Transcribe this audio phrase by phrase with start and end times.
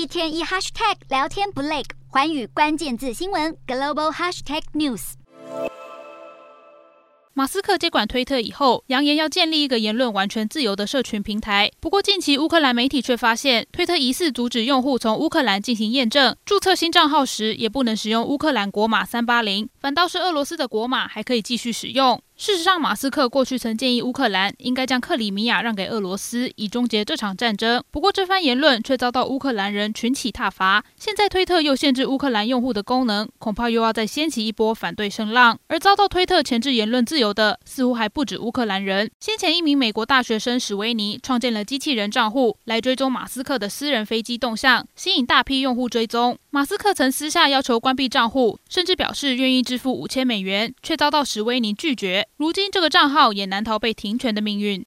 [0.00, 5.12] 一天一 hashtag 聊天不累，寰宇关键字新闻 global hashtag news。
[7.34, 11.70] 马斯克接管推特以后，扬言要建立一个言论完全自由的社群平台。
[11.80, 22.22] 不过，近期乌克兰媒体却发现，推特疑似阻止用户从乌克兰进行验证，注册新账号时也不能使用乌克兰国码三八零，反倒是俄罗斯的国码还可以继续使用。
[22.40, 27.84] 事实上，马斯克过去曾建议乌克兰应该将克里米亚让给俄罗斯，以终结这场战争。
[27.90, 30.82] 不过，这番言论却遭到乌克兰人群起挞伐。
[30.96, 35.58] 现在，推特又限制乌克兰用户的功能，恐怕又要再掀起一波反对声浪。
[35.66, 39.10] 而遭到推特钳制言论自由的，似乎还不止乌克兰人。
[39.20, 46.38] 先前，一名美国大学生史维尼创建了机器人账户来追踪马斯克的私人飞机动向，吸引大批用户追踪。
[46.48, 52.26] 马斯克曾私下要求关闭账户，甚至表示愿意支付五千美元，却遭到史维尼拒绝。
[52.40, 54.78] 如今，这个账号也难逃被停权的命运。